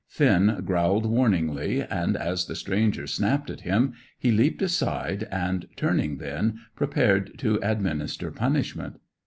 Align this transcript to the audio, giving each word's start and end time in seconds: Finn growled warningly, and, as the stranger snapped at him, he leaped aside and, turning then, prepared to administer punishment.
Finn 0.07 0.61
growled 0.65 1.05
warningly, 1.05 1.83
and, 1.83 2.17
as 2.17 2.47
the 2.47 2.55
stranger 2.55 3.05
snapped 3.05 3.51
at 3.51 3.61
him, 3.61 3.93
he 4.17 4.31
leaped 4.31 4.63
aside 4.63 5.27
and, 5.29 5.67
turning 5.75 6.17
then, 6.17 6.57
prepared 6.75 7.37
to 7.37 7.59
administer 7.61 8.31
punishment. 8.31 8.97